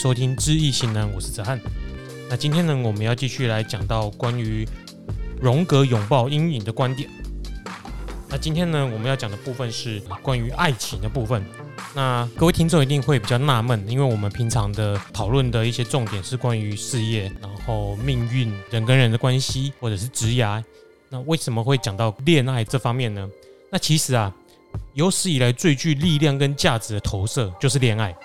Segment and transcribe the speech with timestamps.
[0.00, 1.60] 收听《知易行难》，我是子翰。
[2.26, 4.66] 那今天呢，我们要继续来讲到关于
[5.38, 7.06] 荣格拥抱阴影的观点。
[8.26, 11.44] 那今天呢，我们要讲的部分是关于爱情的部分。
[11.94, 20.64] 那各位听众一定会比较纳闷，因为我们平常的讨论的一些重点是关于事业，然后命运、人跟人的关系，或者是职涯。
[21.10, 23.28] 那为什么会讲到恋爱这方面呢？
[23.70, 24.34] 那其实啊，
[24.94, 28.16] 有史以来最具力量跟价值的投射就是恋爱。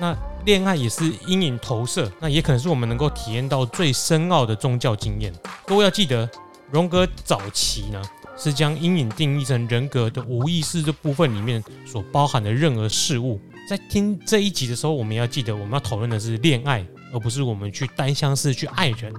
[0.00, 5.32] 那恋爱也是阴影投射，那也可能是我们能够体验到最深奥的宗教经验。
[5.66, 6.28] 各位要记得，
[6.70, 8.02] 荣格早期呢
[8.36, 13.38] 是将阴影定义成人格的无意识这部分里面所包含的任何事物。
[13.68, 19.12] 在听这一集的时候，我们要记得，我们要讨论的是恋爱，而不是我们去单相思去爱人。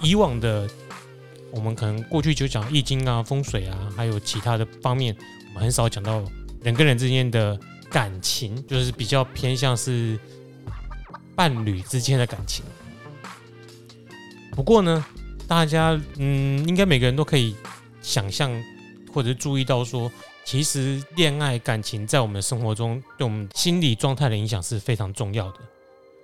[0.00, 0.66] 以往的
[1.50, 5.14] 我们可能过去就讲易经啊、风水啊，还有其他的方面，
[5.48, 6.22] 我们很少讲到
[6.62, 7.58] 人跟人之间的。
[7.92, 10.18] 感情就是比较偏向是
[11.34, 12.64] 伴侣之间的感情。
[14.52, 15.04] 不过呢，
[15.48, 17.56] 大家嗯，应该每个人都可以
[18.00, 18.50] 想象
[19.12, 20.10] 或者注意到说，
[20.44, 25.58] 其实恋爱感情在我们的生活中对我们心理状态的影响是非常重要的。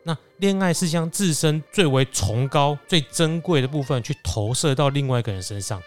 [0.02, 5.82] 那恋爱是将自身最为崇高、最珍贵的部分去投射到另外一个人身上，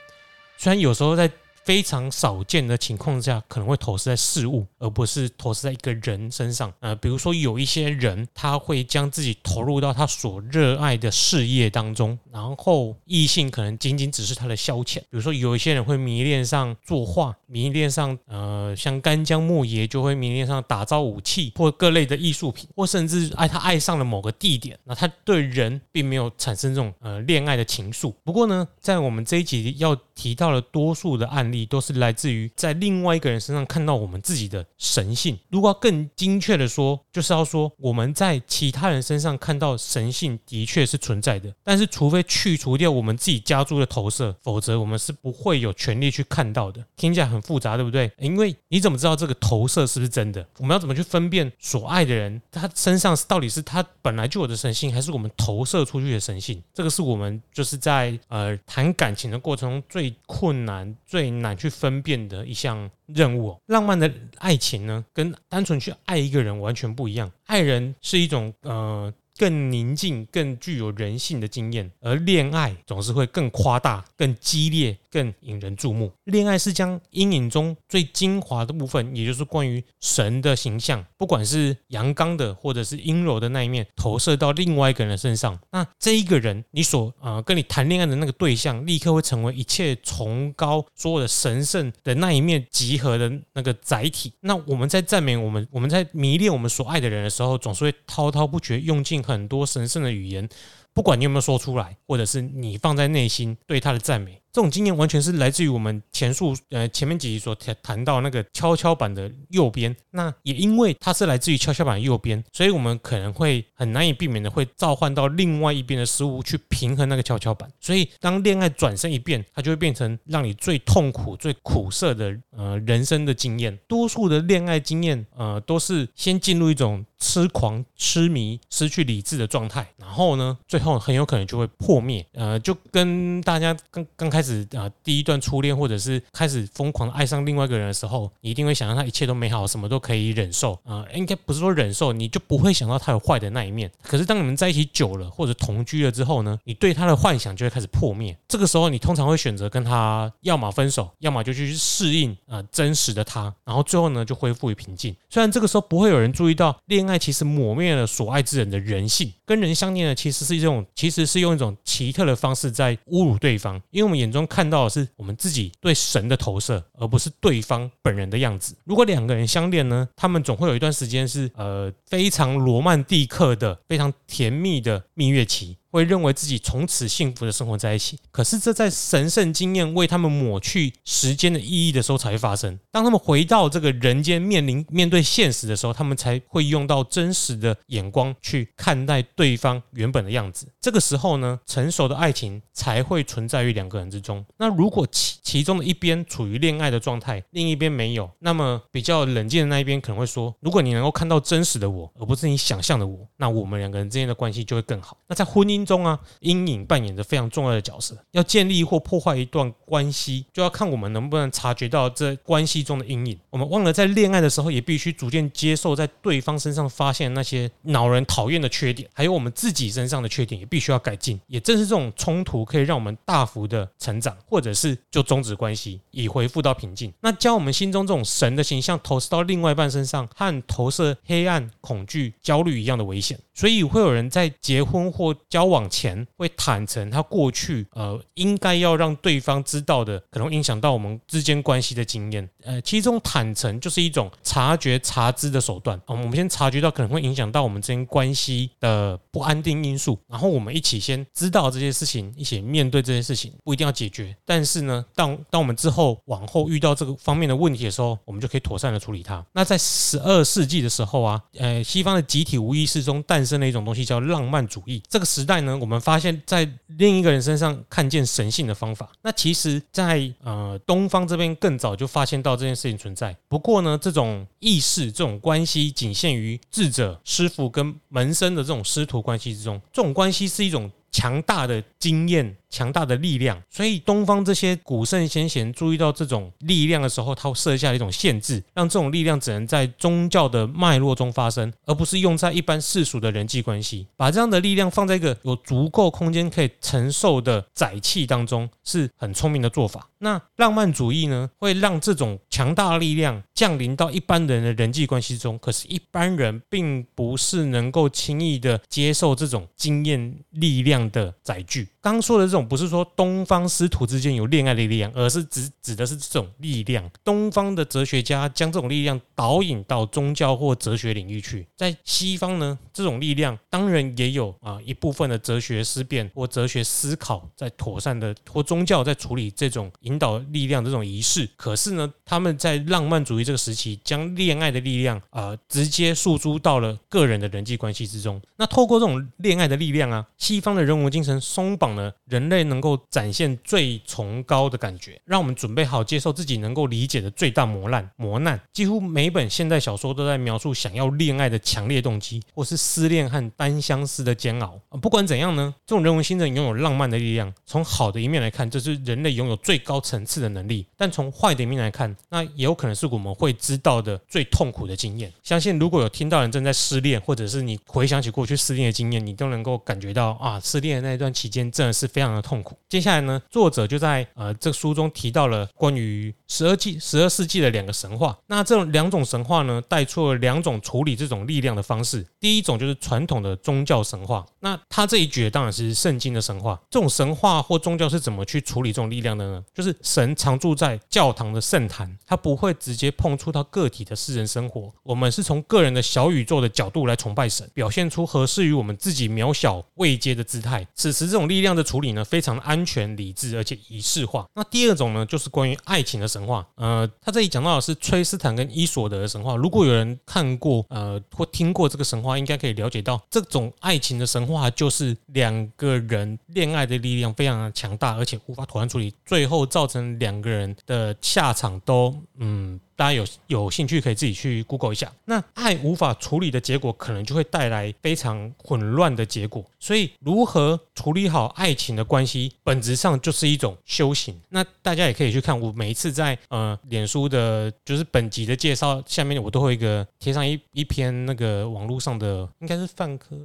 [0.57, 1.31] 虽然有时候在。
[1.63, 6.73] 非常少见的情况下，可能会投射在事物，而不是投射在一个人身上。
[6.79, 14.97] 呃，比如说有一些人，他会将自己投入到他所热爱的事业当中，然后异性可能仅仅只是他的消遣。
[14.97, 28.13] 比如说有一些人会迷恋上作画，迷恋上呃像干将莫邪就会迷恋上打造武器或各类的艺术品，或甚至爱他爱上了某个地点，那他对人并没有产生这种呃恋爱的情愫。
[28.23, 31.61] 不过呢，在我们这一集要提到的多数的案你。
[31.71, 35.39] 都是来自于在另外一个人身上看到我们自己的神性。
[35.49, 46.83] 如果要更精确的说，就是要说我们在其他人身上看到神性的确是存在的，但是除非去除掉我们自己加诸的投射，否则我们是不会有权利去看到的。
[46.97, 48.11] 听起来很复杂，对不对？
[48.17, 50.45] 因为你怎么知道这个投射是不是真的？
[50.57, 56.61] 我们要怎么去分辨所爱的人他身上到底是他本来就有的神性，还是我们投射出去的神性？
[56.73, 61.55] 这个是我们就是在呃谈感情的过程中最困难、最难。
[61.55, 63.55] 去分辨的一项任务。
[63.67, 67.31] 浪漫的爱情呢，跟单纯去爱一个人完全不一样。
[67.45, 69.13] 爱人是一种呃。
[69.41, 76.11] 更宁静、更具有人性的经验，而恋爱总是会更夸大、更激烈、更引人注目。
[76.25, 85.59] 恋爱是将阴影中最精华的部分，也就是关于神的形象，不管是阳刚的或者是阴柔的那一面，投射到另外一个人的身上。
[85.71, 94.31] 那这一个人，你所呃跟你谈恋爱的那个对象，立刻会成为一切崇高、所有的神圣的那一面集合的那个载体。
[94.41, 99.19] 那我们在赞美我们、我们在迷恋我们所爱的人的时候，总是会滔滔不绝，用尽。
[99.31, 100.47] 很多神圣的语言，
[100.93, 104.40] 不管你有没有说出来，或者是你放在内心对他的赞美。
[104.51, 117.71] 这种经验完全是来自于我们前述呃前面几集所谈谈到那个跷跷板的右边，那也因为它是来自于跷跷板右边，所以我们可能会很难以避免的会召唤到另外一边的事物去平衡那个跷跷板。
[117.79, 123.77] 所以当恋爱转身一变，它就会变成让你最痛苦、最苦涩的呃人生的经验。
[123.87, 132.25] 多数的恋爱经验呃都是先进入一种痴狂、痴迷、失去理智的状态，然后呢，最后很有可能就会破灭。
[132.33, 134.40] 呃，就跟大家刚刚开。
[134.41, 141.05] 开始啊，第一段初恋，或者是开始疯狂爱上另外一个人的时候，你一定会想到他一切都美好，什么都可以忍受啊。
[141.13, 143.91] 应该不是说忍受，你就不会想到他有坏的那一面。
[144.01, 148.35] 可是当你们在一起久了，或者同居了之后呢，你对他的幻想就会开始破灭。
[148.47, 155.15] 这个时候，你通常会选择跟他要么分手，要么就去适应啊真实的他，然后最后呢就恢复于平静。
[155.29, 164.31] 虽然这个时候不会有人注意到，恋爱其实抹灭了所爱之人的人性，跟人相恋的其实是一种，其实是用一种奇特的方式在侮辱对方，因为我们眼。
[164.31, 168.73] 中看到的是我们自己对神的投射，而不是对方本人的样子。
[168.85, 175.75] 如果两个人相恋呢，他们总会有一段时间是呃非常罗曼蒂克的、非常甜蜜的蜜月期。
[175.91, 182.79] 会认为自己从此幸福的生活在一起，可是这在神圣经验为他们抹去时间的意义的时候才会发生。
[182.89, 190.65] 当他们回到这个人间，面临面对现实的时候，他们才会用到真实的眼光去看待对方原本的样子。
[190.79, 194.45] 这个时候呢，成熟的爱情才会存在于两个人之中。
[194.57, 205.17] 那如果其其中的一边处于恋爱的状态，另一边没有，那么比较冷静的那一边可能会说：如果你能够看到真实的我，而不是你想象的我，那我们两个人之间的关系就会更好。
[205.27, 205.80] 那在婚姻。
[205.85, 208.17] 中啊，阴影扮演着非常重要的角色。
[208.31, 213.39] 要建立或破坏一段关系，就要看我们能不能察觉到这关系中的阴影。
[213.49, 221.39] 我们忘了在恋爱的时候，也必须逐渐接受在对方身上发现那些恼人讨厌的缺点，还有我们自己身上的缺点，也必须要改进。
[221.47, 227.13] 也正是这种冲突，可以让我们大幅的成长，或者是就终止关系，以恢复到平静。
[227.21, 233.39] 那将我们心中这种神的形象投射到另外一半身上，和投射黑暗、恐惧、焦虑一样的危险。
[233.53, 242.47] 所以会有人在结婚或交往前会坦诚他过去呃应该要让对方知道的，可能影响到我们之间关系的经验。
[242.63, 245.99] 呃，其中坦诚就是一种察觉、察知的手段。
[246.05, 254.35] 我们先察觉到可能会影响到我们之间关系的不安定因素，然后我们一起先知道这些事情，一起面对这些事情，不一定要解决。
[254.45, 259.43] 但是呢，当当我们之后往后遇到这个方面的问题的时候，我们就可以妥善的处理它。
[259.53, 265.01] 那在十二世纪的时候啊，呃，西方的集体无意识中诞生了一种东西叫浪漫主义。
[265.09, 269.09] 这个时代呢，我们发现，在另一个人身上看见神性的方法。
[269.21, 273.35] 那其实在，在呃东方这边更早就发现到这件事情存在。
[273.47, 279.81] 不过呢，这种意识、这种关系仅限于智者、师傅跟门生的这种师徒关系之中。
[279.93, 282.55] 这种关系是一种强大的经验。
[282.71, 294.07] 强大的力量，所以东方这些古圣先贤注意到这种力量的时候，他会设下一种限制，让这种力量只能在宗教的脉络中发生，而不是用在一般世俗的人际关系。
[294.15, 300.07] 把这样的力量放在一个有足够空间可以承受的载器当中，是很聪明的做法。
[300.19, 311.87] 那浪漫主义呢，会让这种强大力量降临到一般人的人际关系中，可是，一般人并不是能够轻易的接受这种经验力量的载具。
[312.01, 317.07] 刚说的这种不是说东方师徒之间有恋爱的力量，而是指指的是这种力量。
[317.23, 331.47] 东方的哲学家将这种力量导引到宗教或哲学领域去，在西方呢，这种力量当然也有啊一部分的哲学思辨或哲学思考在妥善的或宗教在处理这种引导力量这种仪式。
[331.55, 338.41] 可是呢，他们在浪漫主义这个时期，将恋爱的力量啊直接诉诸到了个人的人际关系之中。
[338.57, 341.90] 那透过这种恋爱的力量啊，西方的人文精神松绑。
[342.25, 348.09] 人类能够展现最崇高的感觉，让我们准备好接受自己能够理解的最大磨难。
[348.15, 354.79] 磨难几乎每本现代小说都在描述想要恋爱的强烈动机，或是失恋和单相思的煎熬。
[355.01, 357.53] 不管怎样呢，这种人文精神拥有浪漫的力量。
[357.65, 365.31] 从好的一面来看，这是人类拥有最高层次的能力；但从坏的一面来看，那也有可能是我们会知道的最痛苦的经验。
[365.43, 372.77] 相信如果有听到人正在失恋，或者是你回想起过去失恋的经验，你都能够感觉到啊，失恋的那一段期间真的是非常的痛苦。
[372.87, 378.37] 接下来呢，作者就在呃这个书中提到了关于十二纪、十二世纪的两个神话。
[378.45, 382.23] 那这种两种神话呢，带出了两种处理这种力量的方式。
[382.39, 384.45] 第一种就是传统的宗教神话。
[384.59, 386.79] 那他这一绝当然是圣经的神话。
[386.91, 389.63] 这种神话或宗教是怎么去处理这种力量的呢？
[389.73, 394.93] 就是神常住在教堂的圣坛，他不会直接碰触到个体的私人生活。
[395.01, 400.85] 我们是从个人的小宇宙的角度来崇拜神，表现出合适于我们自己渺小未接的姿态。
[400.93, 404.45] 此时这种力量样的处理呢，非常的安全、理智，而且仪式化。
[404.53, 406.67] 那第二种呢，就是关于爱情的神话。
[406.75, 409.55] 呃，他这里讲到的是崔斯坦跟伊索德的神话。
[409.55, 422.79] 如果有人看过呃或听过这个神话，应该可以了解到，这种爱情的神话就是两个人恋爱的力量非常的强大，而且无法妥善处理，最后造成两个人的下场都嗯。
[423.01, 425.11] 大家有有兴趣可以自己去 Google 一下。
[425.25, 429.65] 那爱无法处理的结果，可能就会带来非常混乱的结果。
[429.79, 434.39] 所以，如何处理好爱情的关系，本质上就是一种修行。
[434.49, 443.35] 那大家也可以去看，我每一次在呃脸书的，就是本集的介绍下面，我都会一个贴上一一篇那个网络上的，应该是范科。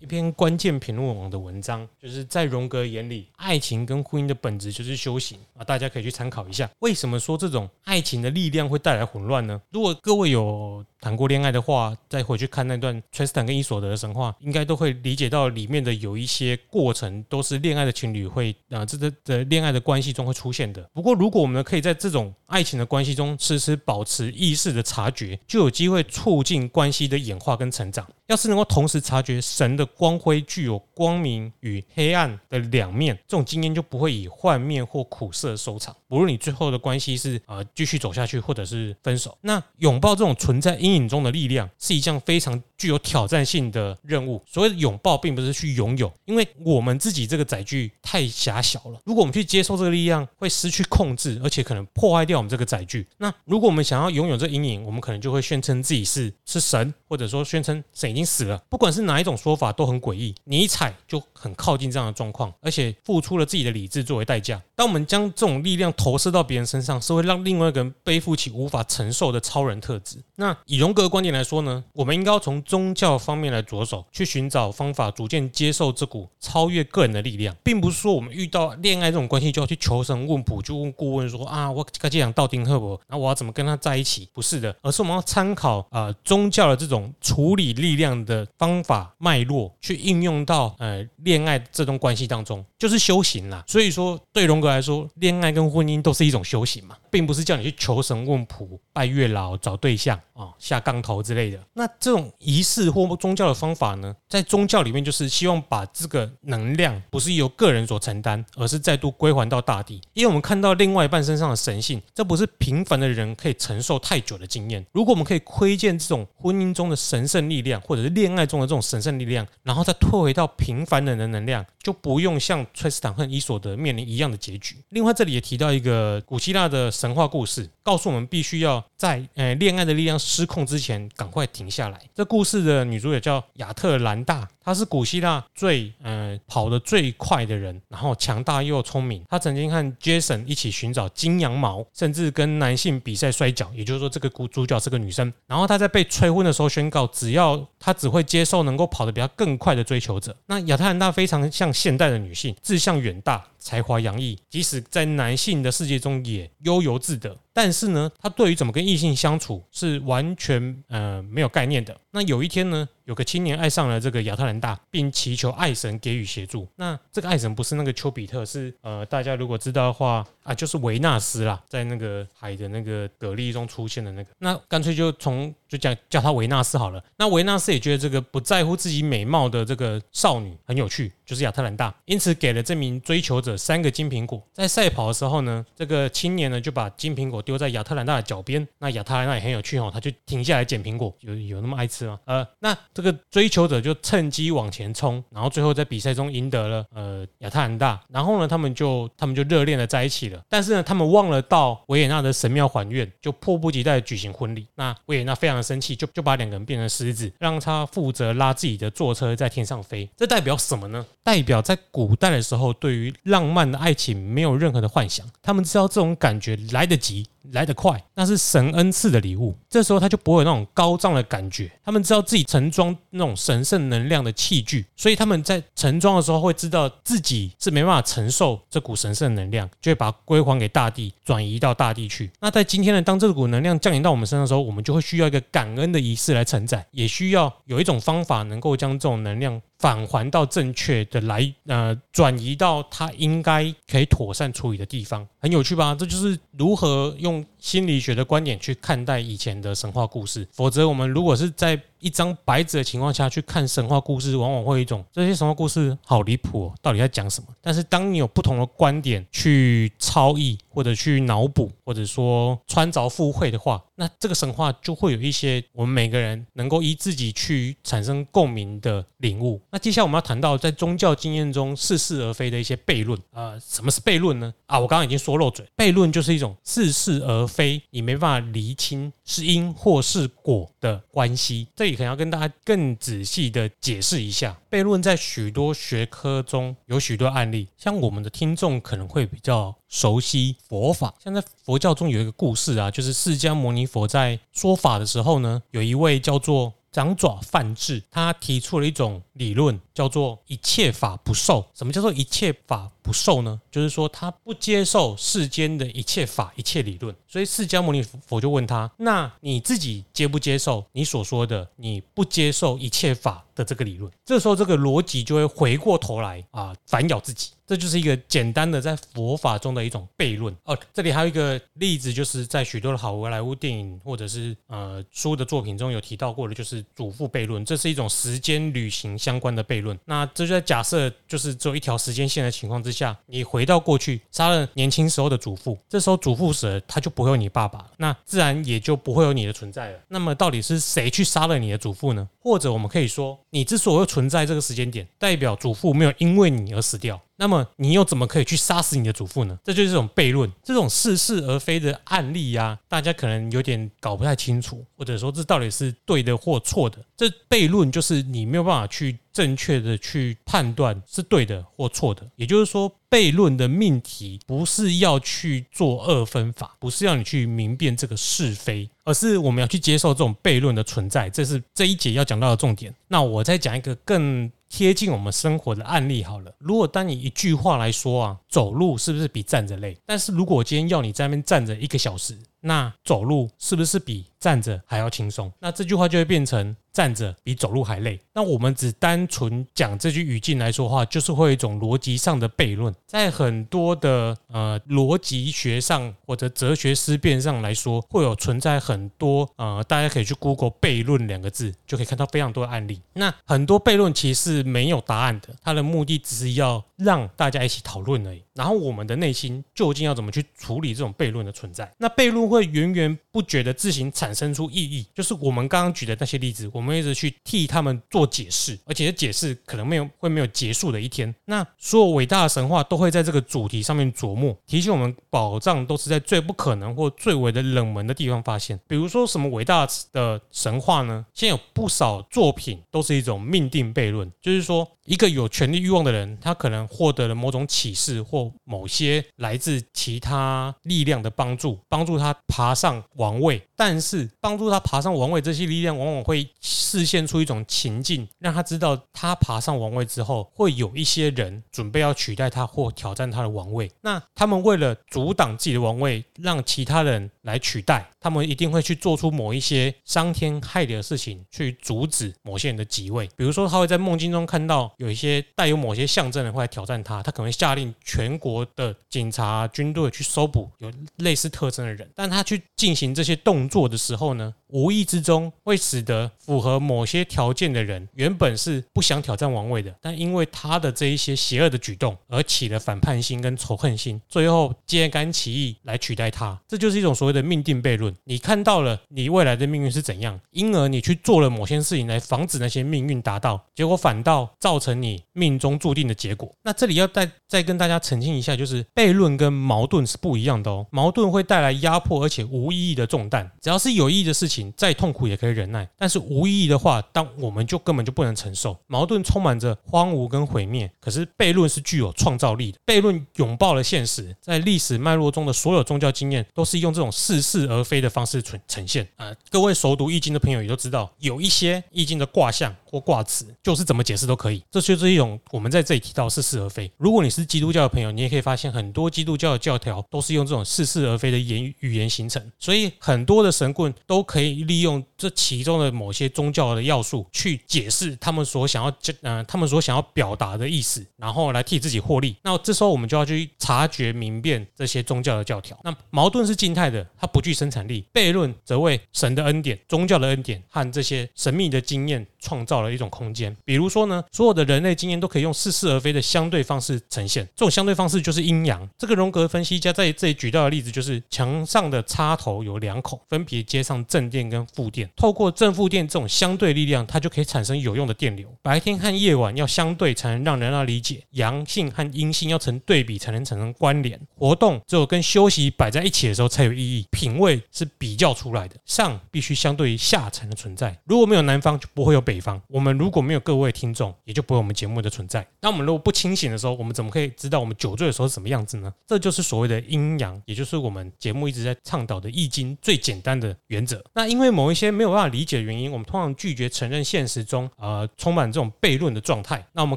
[0.00, 6.70] 一篇关键评论网的文章，就是在荣格眼里，爱情跟婚姻的本质就是修行啊，大家可以去参考一下。
[6.78, 9.60] 为什么说这种爱情的力量会带来混乱呢？
[9.70, 20.82] 如果各位有谈过恋爱的话，再回去看那段崔斯坦跟伊索德的神话，应该都会理解到里面的有一些过程都是恋爱的情侣会啊，这个的恋爱的关系中会出现的。
[20.92, 28.06] 不过，如果我们可以在这种爱情的关系中时时保持意识的察觉，就有机会促进关系的演化跟成长。
[28.26, 35.96] 要是能够同时察觉神的光辉具有光明与黑暗的两面，这种经验就不会以幻灭或苦涩收场。
[36.08, 44.42] 不论你最后的关系是啊继续走下去，或者是分手，那拥抱这种存在阴影中的力量是一项非常具有挑战性的任务。
[44.46, 49.00] 所谓的拥抱，并不是去拥有，因为我们自己这个载具太狭小了。
[49.04, 53.06] 如果我们去接受这个力量，会失去控制，而且可能破坏掉我们这个载具。
[53.18, 58.56] 那如果我们想要拥有这阴影，我们可能就会宣称自己是是神，或者说宣称神已经死了。
[58.70, 60.34] 不管是哪一种说法，都很诡异。
[60.44, 64.62] 你一踩就很靠近这样的状况，而且付出了自己的理智作为代价。
[64.74, 70.22] 当我们将这种力量投射到别人身上，是会让另外一个人背负起无法承受的超人特质。
[70.36, 84.28] 那以荣格的观点来说呢，我们应该要从宗教方面来着手，去寻找方法，逐渐接受这股超越个人的力量，并不是说我们遇到恋爱这种关系就要去求神问卜，就问顾问说啊，我该这样到底赫伯，那我要怎么跟他在一起？
[84.32, 93.64] 不是的，而是我们要参考啊、宗教的这种处理力量的方法脉络，去应用到呃恋爱这段关系当中，就是修行啦。
[93.66, 101.58] 所以说，对荣格来说，恋爱跟婚姻都是一种修行嘛，并不是叫你去求神问卜、拜月老、找对象啊、下杠头之类的。
[101.72, 110.00] 那这种仪式或宗教的方法呢，在宗教里面就是希望把这个能量不是由个人所承担，而是再度归还到大地。
[110.12, 114.84] 因为我们看到另外一半身上的神性，这不是平凡的人可以承受太久的经验。
[114.92, 124.76] 如果我们可以窥见这种婚姻中的神圣力量，或者是恋爱中的这种神圣力量，然后再退回到平凡人的能量，就不用像崔斯坦和伊索德面临一样的结局。
[124.90, 132.00] 另外，这里也提到一个古希腊的神话故事，告诉我们必须要在呃恋爱的力量失控之前赶快停下来。
[132.14, 134.46] 这故事的女主角叫亚特兰大。
[134.68, 139.24] 她是古希腊最呃跑得最快的人，然后强大又聪明。
[139.26, 143.72] 她曾经和 Jason 一起寻找金羊毛，甚至跟男性比赛摔跤。
[143.74, 145.32] 也就是说，这个主主角是个女生。
[145.46, 150.36] 然后她在被催婚的时候宣告，只要她只会接受能够跑得比她更快的追求者。
[150.44, 153.46] 那亚特兰大非常像现代的女性，志向远大。
[153.60, 157.38] 才华洋溢，即使在男性的世界中也悠游自得。
[157.58, 162.00] 但是呢，他对于怎么跟异性相处是完全呃没有概念的。
[162.12, 166.68] 那有一天呢，有个青年爱上了这个亚特兰大，并祈求爱神给予协助。
[166.76, 174.30] 那这个爱神不是那个丘比特，是呃大家如果知道的话啊，就是维纳斯啦，在那个海的那个蛤蜊中出现的那个。
[174.38, 177.02] 那干脆就从就叫叫他维纳斯好了。
[177.16, 184.40] 那维纳斯也觉得这个不在乎自己美貌的这个少女很有趣，就是亚特兰大，因此给了这名追求者三个金苹果。
[184.52, 188.68] 在赛跑的时候呢，这个青年呢就把金苹果丢在亚特兰大的脚边。
[188.78, 192.20] 那亚特兰大也很有趣哦，他就停下来捡苹果，有有那么爱吃吗？
[192.26, 197.98] 呃，那这个追求者就趁机往前冲，然后最后在比赛中赢得了呃亚特兰大。
[198.10, 200.42] 然后呢，他们就他们就热恋的在一起了。
[200.46, 204.66] 但是呢，他们忘了到维也纳的神庙还愿，就迫不及待举行婚礼。
[204.74, 210.06] 那维也纳非常的生气，就就把两个人变成狮子，让他负责拉自己的坐车在天上飞。
[210.18, 211.06] 这代表什么呢？
[211.22, 217.26] 代表在古代的时候，对于浪漫的爱情没有任何的幻想，他们知道这种感觉来得及。
[217.52, 219.54] 来得快，那是神恩赐的礼物。
[219.68, 221.70] 这时候他就不会有那种高涨的感觉。
[221.84, 232.30] 他们知道自己盛装那种神圣能量的器具，所以他们在盛装的时候会知道自己是没办法承受这股神圣能量，就会把它归还给大地，转移到大地去。
[232.40, 239.60] 那在今天呢，当这股能量降临到我们身上的时候，我们就会需要一个感恩的仪式来承载，也需要有一种方法能够将这种能量。
[239.78, 245.94] 返还到正确的来，呃，转移到他应该可以妥善处理的地方，很有趣吧？
[245.94, 250.46] 这就是如何用心理学的观点去看待以前的神话故事。
[250.52, 257.48] 否则，我们如果是在一张白纸的情况下去看神话故事，往往会有一种这些神话故事好离谱哦，到底在讲什么？
[257.60, 269.60] 但是当你有不同的观点去超译，或者去脑补，或者说穿凿附会的话，那这个神话就会有一些我们每个人能够依自己去产生共鸣的领悟。
[269.72, 274.54] 那接下来我们要谈到在宗教经验中似是而非的一些悖论啊，什么是悖论呢？
[274.66, 281.66] 啊，我刚刚已经说漏嘴，悖论就是一种似是而非，你没办法厘清是因或是果的关系。
[281.74, 301.66] 这里可能要跟大家更仔细的解释一下，悖论在许多学科中有许多案例，像我们的听众可能会比较熟悉佛法，像在佛教中有一个故事啊，就是释迦牟尼佛在说法的时候呢，有一位叫做掌爪梵志，他提出了一种理论，叫做一切法不受。
[301.74, 303.58] 什么叫做一切法不受呢？
[303.70, 307.14] 就是说他不接受世间的一切法、一切理论。
[307.26, 314.12] 所以释迦牟尼佛就问他：那你自己接不接受你所说的你不接受一切法的这个理论？
[314.26, 317.52] 这时候这个逻辑就会回过头来啊，反咬自己。
[317.66, 320.78] 这就是一个简单的在佛法中的一种悖论哦。
[320.94, 327.62] 这里还有一个例子，就是在许多的好莱坞电影或者是呃书的作品中有提到过的，就是祖父悖论。
[327.66, 329.98] 这是一种时间旅行相关的悖论。
[330.06, 332.97] 那这就在假设就是只有一条时间线的情况之下。
[332.98, 339.98] 下，你回到过去杀了年轻时候的祖父，这时候祖父死了，他就不会有你爸爸了，那自然也就不会有你的存在了。
[340.08, 342.28] 那么到底是谁去杀了你的祖父呢？
[342.40, 347.20] 或者我们可以说，你之所以存在这个时间点，代表祖父没有因为你而死掉。
[347.40, 349.56] 那么你又怎么可以去杀死你的祖父呢？
[349.62, 356.98] 这就是这种悖论，这种似是而非的案例呀、啊，大家可能有点搞不太清楚，或者说这到底是对的或错的。
[357.16, 362.28] 这悖论就是你没有办法去正确的去判断是对的或错的。
[362.34, 371.30] 也就是说，悖论的命题不是要去做二分法，不是要你去明辨这个是非，而是我们要去接受这种悖论的存在。
[371.30, 372.92] 这是这一节要讲到的重点。
[373.06, 374.50] 那我再讲一个更。
[374.68, 376.52] 贴近我们生活的案例好了。
[376.58, 379.96] 如果当你一句话来说啊，走路是不是比站着累？
[380.04, 385.50] 但是如果我今天要你在那边站着一个小时，那走路是不是比站着还要轻松？
[385.60, 388.20] 那这句话就会变成站着比走路还累。
[388.32, 392.94] 那我们只单纯讲这句语境来说话，就是会有一种逻辑上的悖论。
[393.06, 403.00] 在很多的呃逻辑学上或者哲学思辨上来说，会有存在很多呃，大家可以去 Google 悖论两个字，就可以看到非常多的案例。
[403.14, 408.42] 那很多悖论其实是没有答案的，它的目的只是要让大家一起讨论而已。
[408.54, 411.88] 然后我们的内心究竟要怎么去处理这种悖论的存在？
[411.96, 421.32] 那悖论会源源不绝的自行产生出意义，就是我们刚刚举的那些例子，我们一直去替他们做解释，而且解释可能没有会没有结束的一天。
[421.44, 428.78] 那所有伟大的神话都会在这个主题上面琢磨，提醒我们宝藏都是在最不可能或最为的冷门的地方发现。
[428.88, 431.24] 比如说什么伟大的神话呢？
[431.32, 434.88] 现在有不少作品都是一种命定悖论，就是说。
[435.08, 443.67] 一个有权力欲望的人，他可能获得了某种启示或某些来自其他力量的帮助，帮助他爬上王位。
[443.78, 453.88] 但是，帮助他爬上王位这些力量，往往会示现出一种情境，让他知道他爬上王位之后，会有一些人准备要取代他或挑战他的王位。
[454.00, 463.28] 那他们为了阻挡自己的王位，让其他人来取代，他们一定会去做出某一些伤天害理的事情，去阻止某些人的即位。
[463.36, 464.92] 比如说，他会在梦境中看到。
[464.98, 472.10] 有一些带有某些象征的会来挑战他，他可能下令全国的警察、军队去搜捕有类似特征的人。
[472.16, 486.60] 但他去进行这些动做的时候呢，无意之中会使得符合某些条件的人，原本是不想挑战王位的，但因为他的这一些邪恶的举动而起了反叛心跟仇恨心，最后揭竿起义来取代他。
[486.68, 488.14] 这就是一种所谓的命定悖论。
[488.24, 494.98] 你看到了你未来的命运是怎样，因而你去做了某些事情来防止那些命运达到，结果反倒造成。
[494.98, 496.50] 你命中注定的结果。
[496.64, 500.84] 那这里要再再跟大家澄清一下，就是悖论跟矛盾是不一样的哦。
[500.90, 505.88] 矛盾会带来压迫而且无意义的重担，只要是有意义的事情，再痛苦也可以忍耐。
[505.96, 508.76] 但是无意义的话，当我们就根本就不能承受。
[508.86, 512.78] 矛盾充满着荒芜跟毁灭，可是悖论是具有创造力的。
[512.86, 519.34] 悖论拥抱了现实，在历史脉络中的所有宗教经验，都是用这种似是而非的方式呈呈现啊。
[519.50, 524.62] 各位熟读易经的朋友也都知道，有一些易经的卦象或卦辞，就是怎么解释都可以。
[524.70, 526.90] 这就是一种我们在这里提到似是而非。
[526.96, 532.42] 如果你是基督教的朋友，你也可以发现很多基督教的教条都是用这种似是而非的言语言形成。
[532.58, 542.36] 所以很多的神棍都可以利用这其中的某些宗教的要素去解释他们所想要呃他们所想要表达的意思，然后来替自己获利。
[542.44, 545.76] 那这时候我们就要去察觉明辨这些宗教的教条。
[545.82, 553.56] 那矛盾是静态的，它不具生产力；悖论则为神的恩典、宗教的恩典和这些神秘的经验创造了一种空间。
[553.64, 554.68] 比如说呢，所有的。
[554.68, 558.86] 人类经验都可以用似是而非的相对方式呈现，这种相对方式就是阴阳。
[558.98, 565.10] 这个荣格分析家在这里举到的例子就是墙上的插头有两孔，分别接上正电 电跟负电。
[565.16, 568.48] 透过正负电这种相对力量，它就可以产生有用的电流。
[568.62, 574.20] 白天和夜晚要相对才能让人要理解，阳性和阴性要成对比才能产生关联。
[574.36, 577.04] 活动只有跟休息摆在一起的时候才有意义。
[577.10, 580.96] 品味是比较出来的，上必须相对于下才能存在。
[581.04, 582.62] 如果没有南方，就不会有北方。
[582.68, 584.68] 我们如果没有各位听众，也就不会有。
[584.68, 588.92] 我们节目的存在，那我们如果不清醒的时候，我们怎么可以知道我们酒醉的时候是什么样子呢？
[589.06, 594.04] 这就是所谓的阴阳，也就是我们节目一直在倡导的《易经》最简单的原则。
[594.12, 599.64] 那因为某一些没有办法理解的原因，我们通常拒绝承认现实中呃充满这种悖论的状态。
[599.72, 599.96] 那我们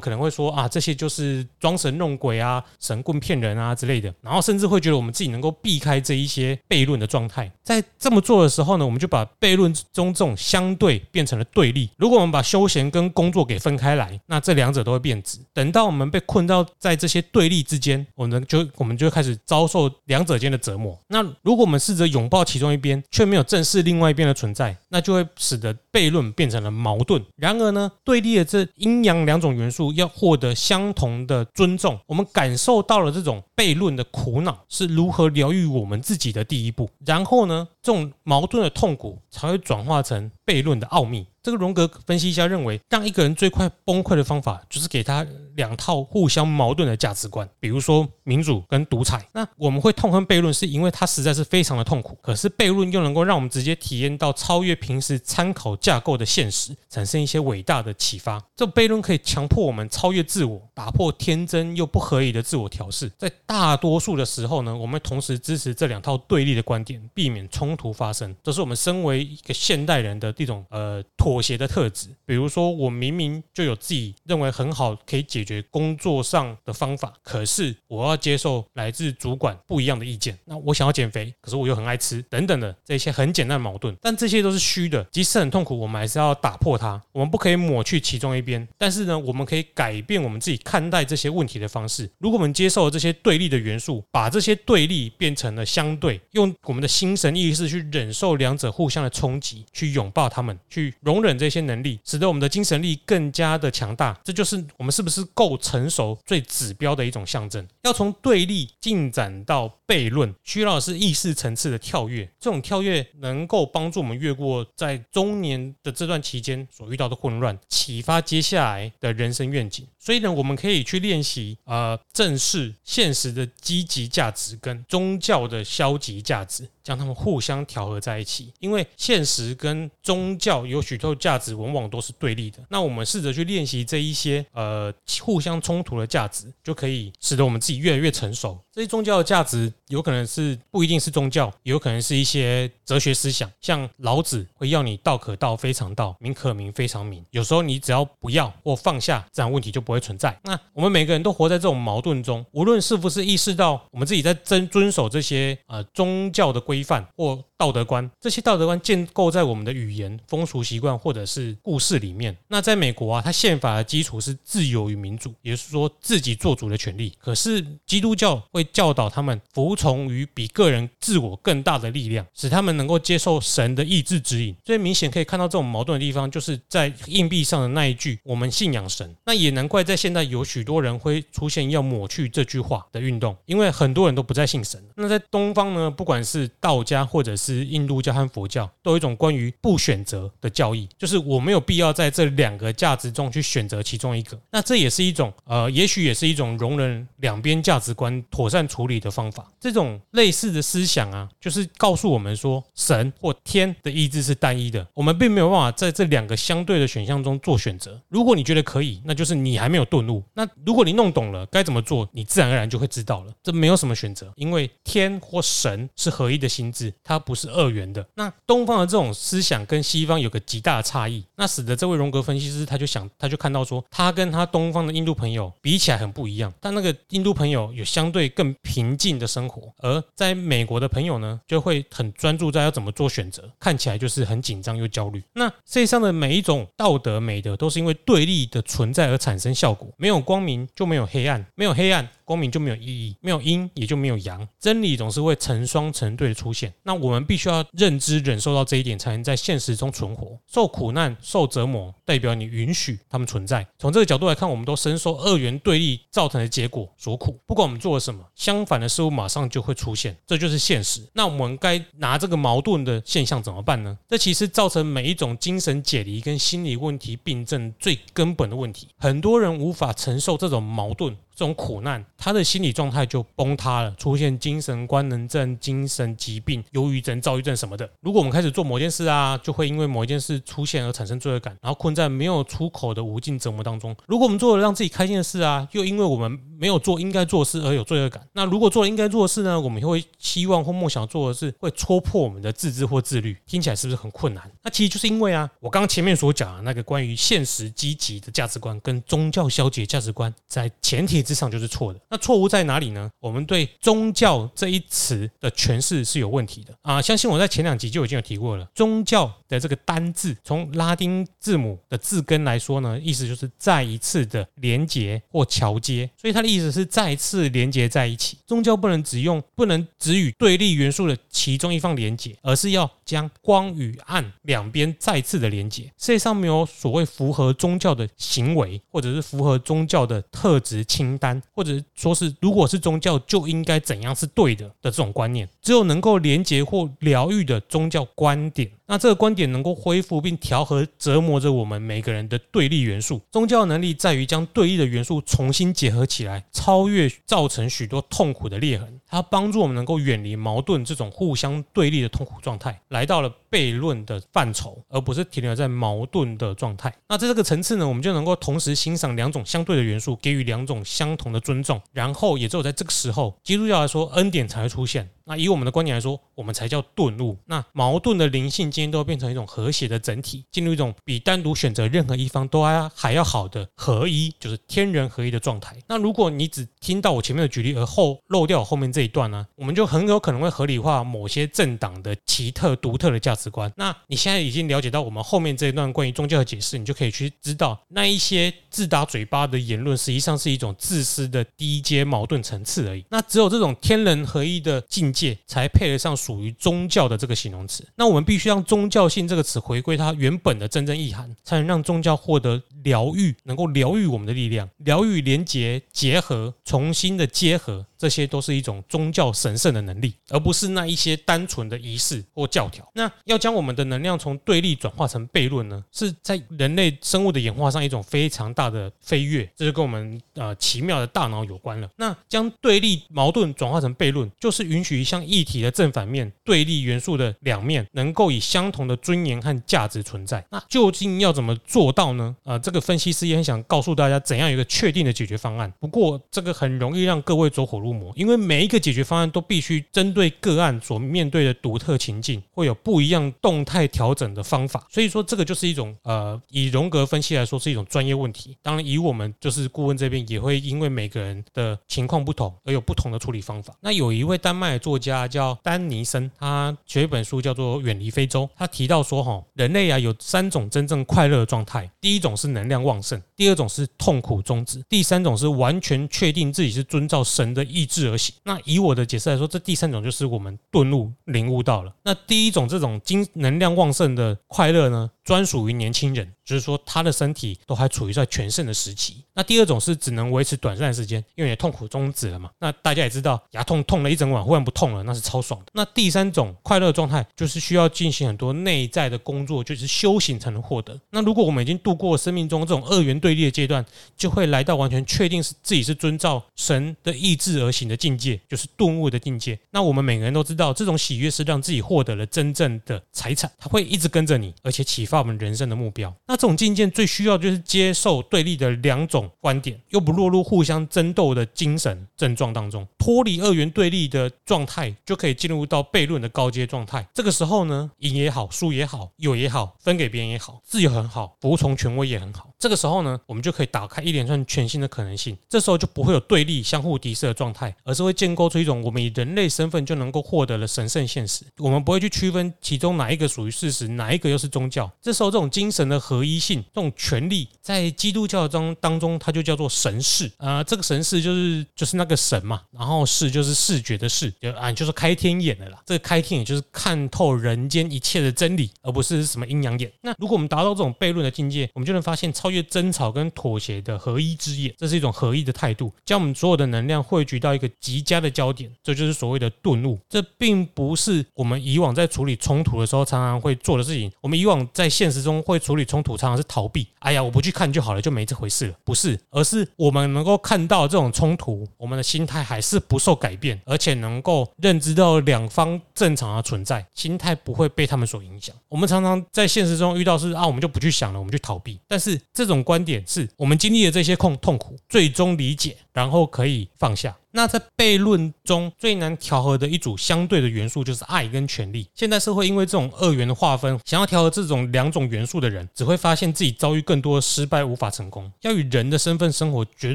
[0.00, 7.50] 可能会说啊，这些就是装神弄鬼啊、神棍骗人啊之类的，然后甚至会觉得我们自己能够避开这一些悖论的状态。
[7.62, 11.90] 在这么做的时候呢，我们就把悖论中这种相对变成了对立。
[11.96, 15.38] 如果我们把休闲跟工作给分开来，那这两者都会变质。
[15.52, 20.98] 等到我们被困到在这些对立之间，我们就我们就开始遭受两者间的折磨。
[21.08, 27.22] 那如果我们试着拥抱其中一边，却没有正视另外一边边的存在，那就会使得悖论变成了矛盾。
[27.36, 36.88] 然而呢，对立的这阴阳两种元素要获得相同的尊重，我们感受到了这种悖论的苦恼，是如何疗愈我们自己的第一步。
[37.04, 41.26] 然后呢，这种矛盾的痛苦才会转化成悖论的奥秘。
[41.42, 49.26] 这个荣格分析家认为，让一个人最快崩溃的方法，就是给他两套互相矛盾的价值观，比如说民主跟独裁。
[49.32, 52.16] 那我们会痛恨悖论，是因为它实在是非常的痛苦。
[52.22, 58.40] 可是悖论又能够让我们直接体验到超越平时参考架构的现实，产生一些伟大的启发。
[58.54, 63.10] 这悖论可以强迫我们超越自我，打破天真又不合理的自我调适。
[63.18, 68.34] 在大多数的时候呢，我们同时支持这两套对立的观点，避免冲突发生。
[68.42, 71.42] 这是我们身为一个现代人的这种呃妥。
[71.42, 80.38] 协的特质，比如说，我明明就有自己认为很好可以解决工作上的方法，可是我要接受来自主管不一样的意见。
[80.44, 87.02] 那我想要减肥，可是我又很爱吃，等等的这些很简单的矛盾，但这些都是虚的，即使很痛苦，我们还是要打破它。
[87.10, 92.08] 我们不可以抹去其中一边，但是呢，我们可以改变我们自己看待这些问题的方式。
[92.18, 101.22] 如果我们接受了这些对立的元素，把这些对立变成了相对，用我们的心神意识去忍受两者互相的冲击，去拥抱他们，去容。
[101.22, 107.64] 忍这些能力，使得我们的精神力更加的强大，这就是我们是不是够成熟最指标的一种象征。
[107.82, 112.28] 要从对立进展到悖论，需要的是意识层次的跳跃。
[112.40, 119.86] 这种跳跃能够帮助我们越过在中年的这段期间所遇到的混乱，启发接下来的人生愿景。
[120.00, 128.52] 所以呢，我们可以去练习，呃，正视现实的积极价值跟宗教的消极价值，将它们互相相调和在一起。
[128.60, 132.58] 因为现实跟宗教有许多价值，往往都是对立的。
[132.68, 138.58] 那我们试着去练习这一些，呃，互相冲突的价值，就可以使得我们自己越来越成熟。
[138.72, 147.22] 这些宗教的价值有可能是不一定是宗教，有可能是一些哲学思想，像老子会要你道可道非常道，名可名非常名。
[147.30, 150.34] 有时候你只要不要或放下，自然问题就不会存在。
[150.44, 162.36] 那我们每个人都活在这种矛盾中，无论是不是意识到我们自己在遵遵守这些呃宗教的规范或道德观，这些道德观建构在我们的语言、风俗习惯或者是故事里面。
[162.48, 167.12] 那在美国啊，它宪法的基础是自由与民主，也就是说自己做主的权利。
[167.20, 174.56] 可是基督教会教导他们服从于比个人自我更大的力量，使他们能够接受神的意志指引。
[174.64, 179.08] 最明显可以看到这种矛盾的地方，就是在硬币上的那一句“我们信仰神”。
[179.24, 184.82] 那也难怪在现在有许多人会出现要抹去这句话的运动，因为很多人都不再信神。
[184.96, 194.38] 那在东方呢，不管是道家或者是印度教和佛教，都有一种关于不选择的教义，就是我没有必要在这两个价值中去选择其中一个。
[194.50, 208.00] 那这也是一种呃，也许也是一种容忍两边价值观妥善处理的方法，这种类似的思想啊，就是告诉我们说，神或天的意志是单一的，我们并没有办法在这两个相对的选项中做选择。
[208.08, 210.22] 如果你觉得可以，那就是你还没有顿悟。
[210.34, 213.32] 那如果你弄懂了该怎么做，你自然而然就会知道了。
[213.42, 218.06] 这没有什么选择，因为天或神是合一的心智，它不是是二元的。
[218.14, 235.22] 那东方的这种思想跟西方有个极大的差异，那使得这位荣格分析师他就想，他就看到说，他跟他东方的印度朋友比起来很不一样，但那个印度朋友有相对更平静的生活，而在美国的朋友呢，就会很专注在要怎么做选择，看起来就是很紧张又焦虑。
[235.34, 242.08] 那世界上的每一种道德美德，都是因为对立的存在而产生效果，没有光明就没有黑暗，没有黑暗。
[242.24, 246.72] 光明就没有意义，没有阴也就没有阳，真理总是会成双成对的出现。
[246.84, 250.38] 那我们必须要认知、忍受到这一点，才能在现实中存活。
[250.46, 253.66] 受苦难、受折磨，代表你允许他们存在。
[253.78, 257.38] 从这个角度来看，我们都深受二元对立造成的结果所苦。
[257.46, 261.00] 不管我们做了什么，相反的事物马上就会出现，这就是现实。
[261.12, 263.98] 那我们该拿这个矛盾的现象怎么办呢？
[264.08, 268.88] 这其实造成每一种精神解离跟心理问题病症最根本的问题。
[268.98, 271.16] 很多人无法承受这种矛盾。
[271.42, 277.90] 这种苦难，他的心理状态就崩塌了，出现精神官能症、精神疾病、忧郁症、躁郁症什么的。
[278.00, 283.92] 如果我们开始做某件事啊，就会因为某一件事出现而产生罪恶感，然后困在没有出口的无尽折磨当中。
[284.06, 288.24] 如果我们做了让自己开心的事啊，又因为我们没有做应该做的事而有罪恶感。
[288.34, 294.48] 那如果做了应该做的事呢，我们会希望或梦想做的事会戳破我们的自制或自律，听起来是不是很困难？
[294.62, 301.20] 那其实就是因为啊，我刚前面所讲的那个关于现实积极的价值观跟宗教消极的价值观，在前提。
[301.22, 302.00] 之之上就是错的。
[302.10, 303.10] 那错误在哪里呢？
[303.18, 307.00] 我们对宗教这一词的诠释是有问题的啊！
[307.00, 318.36] 相信我在前两集就已经有提过了，宗教的这个单字，从拉丁字母的字根来说呢，意思就是再一次的连接或桥接，所以它的意思是再一次连接在一起。
[318.46, 325.84] 宗教不能只用，不能只与对立元素的其中一方连接，而是要将光与暗两边再次的连接。
[325.98, 330.84] 世界上没有所谓符合宗教的行为，或者是符合宗教的特质
[331.18, 335.48] 单，或者说是如果是宗教就应该怎样是对的的这种观念。
[335.60, 338.70] 只有能够连接或疗愈的宗教观点。
[338.86, 343.20] 那这个观点能够恢复并调和折磨着我们每个人的对立元素。
[343.30, 349.00] 宗教能力在于将对立的元素重新结合起来，超越造成许多痛苦的裂痕。
[349.06, 356.92] 它帮助我们能够远离矛盾这种互相对立的痛苦状态，来到了悖论的范畴，而不是停留在矛盾的状态。
[357.08, 361.80] 那在这个层次呢，我们就能够同时欣赏两种相对的元素，给予两种相同的尊重。
[361.92, 365.08] 然后，也只有在这个时候，基督教来说，恩典才会出现。
[365.24, 367.36] 那以我们的观点来说，我们才叫顿悟。
[367.46, 375.76] 那矛盾的灵性今天都会变成一种和谐的整体，进入一种比单独选择任何一方都还还要好的合一，就是天人合一的状态。
[375.86, 383.72] 那如果你只听到我前面的举例而后漏掉我后面这一段呢，我们就很有可能会合理化某些政党的奇特独特的价值观。
[383.76, 393.04] 那你现在已经了解到我们后面这一段关于宗教的解释，你就可以去知道那一些自打嘴巴的言论，实际上是一种自私的低阶矛盾层次而已。
[393.10, 397.86] 那只有这种天人合一的境界，才配得上属于宗教的这个形容词。
[397.96, 407.84] 那我们必须让宗教性这个词回归它原本的真正意涵，才能让宗教获得疗愈，能够疗愈我们的力量，疗愈、连结、结合、重新的结合。
[408.02, 412.84] 这些都是一种宗教神圣的能力，而不是那一些单纯的仪式或教条。
[412.94, 415.84] 那要将我们的能量从对立转化成悖论呢？
[415.92, 421.88] 是在人类生物的演化上一种非常大的飞跃，这就跟我们呃奇妙的大脑有关了。
[421.94, 430.44] 那将对立矛盾转化成悖论，就是允许像一体的正反面对立元素的两面能够以相同的尊严和价值存在。
[430.50, 432.34] 那究竟要怎么做到呢？
[432.44, 435.72] 呃，这个分析师也很想告诉大家怎样有一个确定的解决方案。
[435.80, 444.86] 不过这个很容易让各位走火入魔，因为每一个解决方案都必须针对个案所面对的独特情境，会有不一样动态调整的方法。
[444.90, 448.56] 所以说，这个就是一种呃，以荣格分析来说是一种专业问题。
[448.62, 453.74] 当然，以我们就是顾问这边，也会因为每个人的情况不同而有不同的处理方法。
[453.80, 468.34] 那有一位丹麦的作家叫丹尼森，他写一本书叫做《远离非洲》，他提到说，哈，人类啊有三种真正快乐的状态，第一种是能量旺盛，第二种是痛苦终止，第三种是完全确定自己是遵照神的意志而行。
[468.42, 471.90] 那以我的解释来说，这第三种就是我们顿悟、领悟到了。
[472.02, 476.32] 那第一种这种精能量旺盛的快乐呢，专属于年轻人。
[476.44, 479.24] 就是说，他的身体都还处于在全盛的时期。
[479.32, 482.50] 那第二种是只能维持短暂的时间，因为你的痛苦终止了嘛。
[482.58, 485.66] 那大家也知道，牙痛痛了一整晚，忽然不痛了，那是超爽的。
[485.72, 491.00] 那第三种快乐状态，就是需要进行很多内在的工作，就是修行才能获得。
[491.10, 499.56] 那如果我们已经度过生命中这种二元对立的阶段，就会来到完全确定是自己是遵照神的意志而行的境界，就是顿悟的境界。
[499.70, 506.10] 那我们每个人都知道，这种喜悦是让自己获得了真正的财产，它会一直跟着你，而且启发我们人生的目标。
[506.26, 517.06] 那这种境界最需要就是接受对立的两种观点，又不落入互相争斗的精神症状当中，脱离二元对立的状态，就可以进入到悖论的高阶状态。
[517.12, 522.48] 这个时候呢，赢也好，输也好，有也好，分给别人也好，自由很好，服从权威也很好。
[522.58, 525.36] 这个时候呢，我们就可以打开一连串全新的可能性。
[525.50, 531.44] 这时候就不会有对立、相互敌视的状态，而是会建构出一种我们以人类身份就能够获得的神圣现实。
[531.58, 534.90] 我们不会去区分其中哪一个属于事实，哪一个又是宗教。
[535.02, 536.62] 这时候，这种精神的合一性。
[536.72, 540.62] 这种权力在基督教中当中，它就叫做神视啊。
[540.62, 545.82] 这个神视就是就是那个神嘛，然后视就是视觉的视，就啊就是开天眼的啦。
[545.84, 549.92] 这个开天眼就是看透人间一切的真理，而不是什么阴阳眼。
[550.02, 559.98] 那如果我们达到这种悖论的境界，我们就能发现超越争吵跟妥协的合一之眼，这是一种合一的态度，将我们所有的能量汇聚到一个极佳的焦点，这就是所谓的顿悟。
[560.08, 564.12] 这并不是我们以往在处理冲突的时候常常会做的事情。
[564.20, 566.86] 我们以往在现实中会处理冲突，常常是逃避。
[567.00, 568.74] 哎呀，我不去看就好了，就没这回事了。
[568.84, 578.54] 不是，而是我们能够看到这种冲突，我们的心态还是不受改变，而且能够认知到两方正常的存在，心态不会被他们所影响。
[578.68, 581.80] 我们常常在现实中遇到是啊，我们就不去想了，我们去逃避。
[581.88, 587.16] 但是这种观点是我们经历了这些痛痛苦，最终理解然后可以放下。
[587.34, 591.88] 那在悖论中最难调和的一组相对的元素就是爱跟权力。
[591.94, 598.30] 现代社会因为这种二元的划分，想要调和这种两种元素的人，只会发现自己遭遇更多的失败，无法成功。
[598.42, 599.94] 要以人的身份生活，绝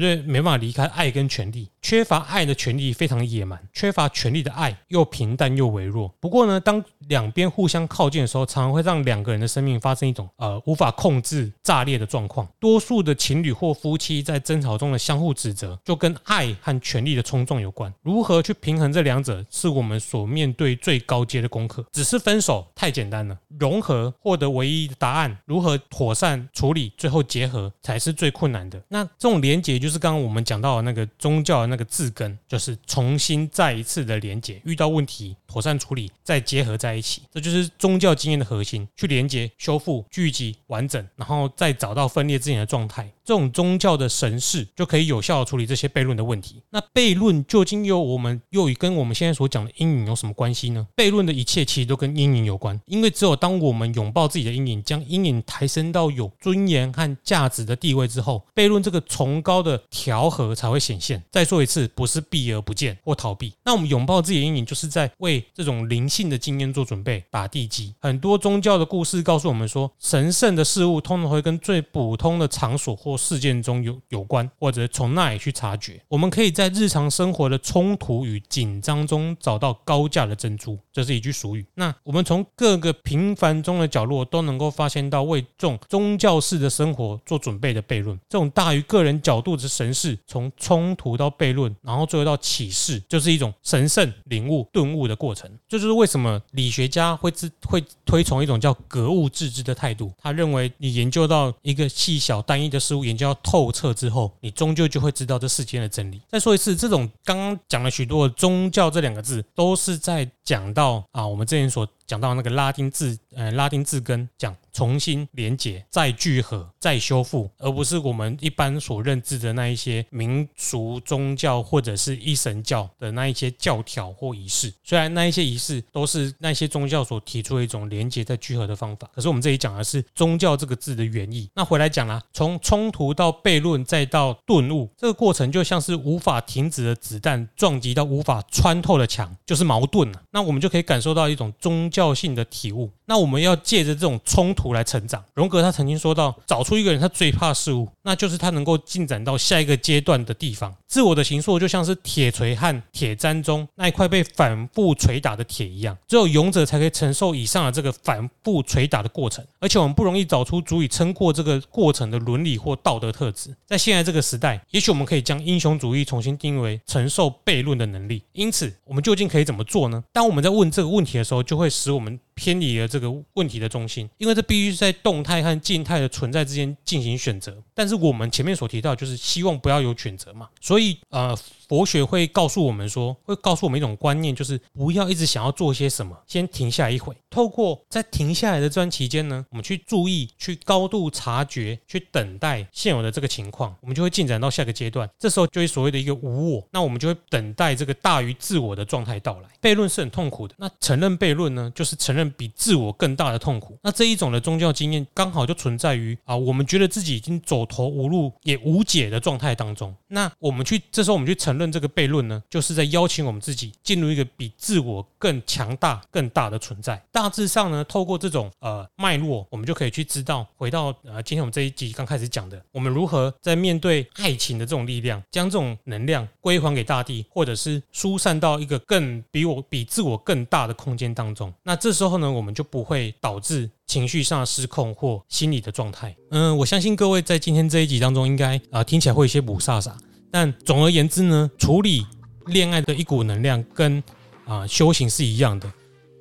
[0.00, 1.68] 对没办法离开爱跟权力。
[1.80, 6.12] 缺乏爱的权力非常野蛮，缺乏权力的爱又平淡又微弱。
[6.18, 12.48] 不过呢，当两边互相靠近的时候，常常会让两个人的生命发生一种呃无法控制炸裂的状况。
[12.58, 17.90] 多数的情侣或夫妻在争吵中的相互指责，就跟爱和权力的冲撞有关。
[18.02, 21.82] 如何去平衡这两者，是我们所面对最高阶的功课。
[21.90, 28.78] 只是分手太简单了，融合获得唯一的答案，如何妥善处理，最后结合才是最困难的。
[28.88, 43.10] 那这种连结，就是刚刚我们讲到的那个宗教的那个字根，就是重新再一次的连结，遇到问题妥善处理，再结合在一起，这就是宗教经验的核心：去连结、修复、聚集、完整，然后再找到分裂之前的状态。
[43.24, 46.62] 这种宗教的神事就可以有效的处理这些悖论的问题。
[46.70, 50.86] 那悖论究竟又我们又与跟我们现在所讲的阴影有什么关系呢？
[50.96, 61.22] 悖论的一切其实都跟阴影有关，因为只有当我们拥抱自己的阴影，将阴影抬升到有尊严和价值的地位之后，悖论这个崇高的调和才会显现。
[61.30, 63.52] 再说一次，不是避而不见或逃避。
[63.64, 67.94] 那我们拥抱自己的阴影，就是在为这种灵性的经验做准备，打地基。
[68.00, 76.00] 很多宗教的故事告诉我们说，神圣的事物通常会跟最普通的场所或事件中有有关，或者从那里去查察觉。
[76.08, 81.64] 我们可以在日常生活的冲突与紧张中找到高价的珍珠，这是一句俗语。
[81.74, 95.50] 那我们从各个平凡中的角落都能够发现到为这种宗教式的生活做准备的悖论，这种大于个人角度的神事，从冲突到悖论，然后最后到启示，就是一种神圣领悟、顿悟的过程。
[95.68, 100.10] 这就是为什么理学家会自会推崇一种叫格物致知的态度。
[100.18, 106.22] 他认为，你研究到一个细小单一的事物，研究到透彻之后，你终究就会知道这世间的真理。
[106.28, 114.56] 再说一次，这种刚刚讲了许多宗教这两个字，都是在讲到啊，我们之前所讲到那个拉丁字，呃，拉丁字根讲。
[114.70, 124.72] 重新连结、再聚合、再修复，而不是我们一般所认知的那一些民俗宗教或者是一神教的那一些教条或仪式。
[124.84, 131.50] 虽然那一些仪式都是那些宗教所提出的一种连结、再聚合的方法，可是我们这里讲的是宗教这个字的原意。
[131.56, 140.22] 那回来讲啦，从冲突到悖论再到顿悟，这个过程就像是无法停止的子弹撞击到无法穿透的墙，就是矛盾啊。
[140.30, 142.88] 那我们就可以感受到一种宗教教性的体悟。
[143.06, 145.24] 那我们要借着这种冲突来成长。
[145.34, 150.72] 荣格他曾经说到，找出一个人他最怕事物，那就是他能够进展到下一个阶段的地方。
[150.86, 159.44] 自我的形塑就像是铁锤和铁砧中那一块被反复捶打的铁一样，只有勇者才可以承受以上的这个反复捶打的过程。
[159.58, 163.52] 而且我们不容易找出足以撑过这个过程的伦理或道德特质。
[163.66, 168.22] 在现在这个时代，也许我们可以将英雄主义重新定义为承受悖论的能力。
[168.32, 170.04] 因此，我们究竟可以怎么做呢？
[170.12, 172.27] 当我们在问这个问题的时候，就会使我们。
[172.38, 177.56] 偏离了这个问题的中心，因为这必须在动态和静态的存在之间进行选择。
[177.74, 181.36] 但是我们前面所提到，就是希望不要有选择嘛，所以呃。
[181.68, 187.14] 佛学会告诉我们说，会告诉我们一种观念，就是不要一直想要做些什么，先停下一会。
[187.28, 195.06] 透过在停下来的这段期间呢，我们去注意、去高度察觉、去等待现有的这个情况，我们就会进展到下个阶段。
[195.18, 199.50] 这时候就会所谓的一个无我，那我们就会等待这个大于自我的状态到来。
[199.60, 203.78] 悖论是很痛苦的，那承认悖论呢，就是承认比自我更大的痛苦。
[203.82, 209.94] 那这一种的宗教经验刚好就存在于啊，我们觉得自己已经走投无路也无解的状态当中。
[210.08, 217.02] 那我们去这时候我们去承认这个悖论呢，就是在邀请我们自己进入一个比自我更强大、更大的存在。
[217.12, 231.52] 大致上呢，透过这种呃脉络，我们就可以去知道，回到呃今天我们这一集刚开始讲的，我们如何在面对爱情的这种力量，将这种能量归还给大地，或者是疏散到一个更比我比自我更大的空间当中。
[231.62, 236.14] 那这时候呢，我们就不会导致情绪上失控或心理的状态。
[236.30, 239.92] 嗯，我相信各位在今天这一集当中，应该啊、听起来会有些雾煞煞。
[240.30, 242.06] 但总而言之呢，处理
[242.46, 244.02] 恋爱的一股能量跟
[244.44, 245.72] 啊修行是一样的，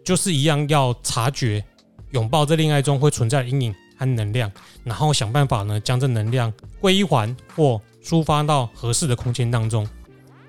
[0.06, 1.64] 就是一样要察觉、
[2.12, 4.52] 拥抱这恋爱中会存在的阴影和能量，
[4.84, 9.86] 然后想办法呢将这能量归还或抒发到合适的空间当中。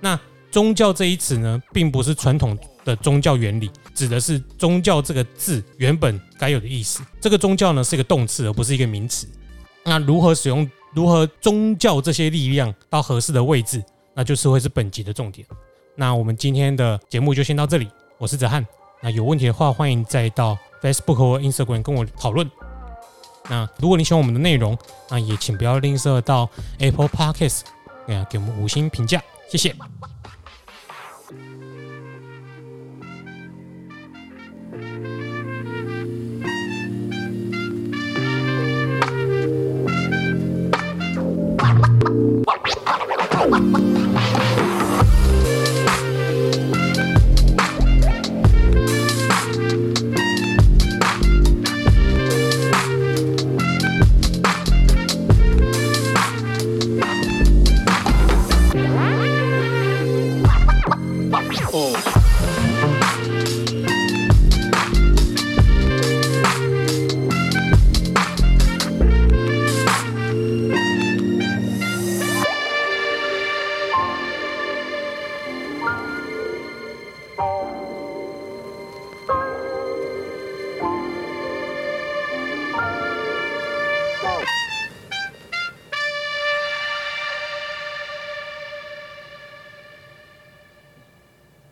[0.01, 0.19] 那
[0.51, 7.03] 宗教这一词呢，并不是传统的宗教原理，指的是宗教这个字原本该有的意思。
[7.21, 9.27] 这个宗教呢是一个动词，而不是一个名词。
[9.85, 10.71] 那如何使用？
[10.95, 13.83] 如何宗教这些力量到合适的位置，
[14.15, 15.47] 那就是会是本集的重点。
[15.97, 18.67] 那我们今天的节目就先到这里，我是哲翰。
[19.03, 22.51] 那有问题的话，欢迎再到 Facebook 或 Instagram 跟我讨论。
[23.51, 24.77] 那如果你喜欢我们的内容，
[25.11, 27.61] 那也请不要吝啬到 Apple Podcast
[28.31, 29.75] 给我们五星评价，谢谢。